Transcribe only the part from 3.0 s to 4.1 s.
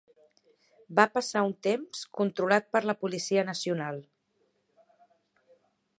Policia Nacional.